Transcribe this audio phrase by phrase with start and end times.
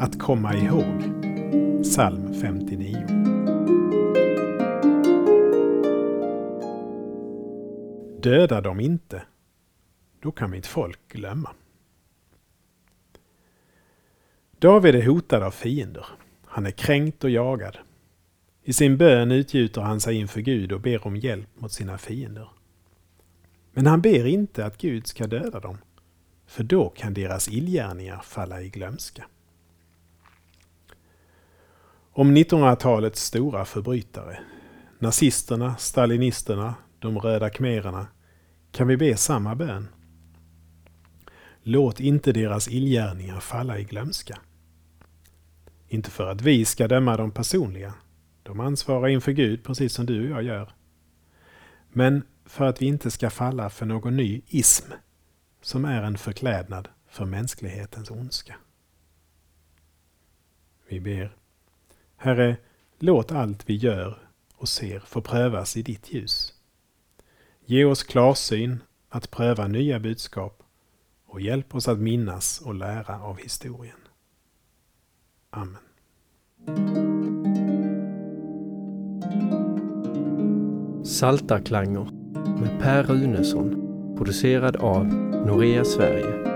[0.00, 1.02] Att komma ihåg.
[1.82, 3.06] Psalm 59.
[8.22, 9.22] Döda dem inte,
[10.20, 11.50] då kan mitt folk glömma.
[14.58, 16.06] David är hotad av fiender.
[16.44, 17.78] Han är kränkt och jagad.
[18.62, 22.48] I sin bön utgjuter han sig inför Gud och ber om hjälp mot sina fiender.
[23.72, 25.78] Men han ber inte att Gud ska döda dem,
[26.46, 29.24] för då kan deras illgärningar falla i glömska.
[32.12, 34.38] Om 1900-talets stora förbrytare,
[34.98, 38.06] nazisterna, stalinisterna, de röda khmererna,
[38.72, 39.88] kan vi be samma bön.
[41.62, 44.38] Låt inte deras illgärningar falla i glömska.
[45.88, 47.94] Inte för att vi ska döma dem personliga,
[48.42, 50.72] de ansvarar inför Gud precis som du och jag gör.
[51.88, 54.92] Men för att vi inte ska falla för någon ny ism
[55.62, 58.56] som är en förklädnad för mänsklighetens ondska.
[60.88, 61.36] Vi ber.
[62.22, 62.56] Herre,
[62.98, 64.18] låt allt vi gör
[64.54, 66.54] och ser få prövas i ditt ljus.
[67.64, 70.62] Ge oss klarsyn att pröva nya budskap
[71.26, 73.96] och hjälp oss att minnas och lära av historien.
[75.50, 75.82] Amen.
[81.04, 82.08] Saltarklanger
[82.60, 83.70] med Per Runesson
[84.16, 85.06] producerad av
[85.46, 86.49] Norea Sverige